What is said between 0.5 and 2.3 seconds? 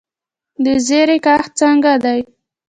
د زیرې کښت څنګه دی؟